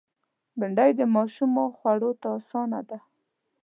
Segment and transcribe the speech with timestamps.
[0.59, 2.99] بېنډۍ د ماشومو خوړ ته آسانه ده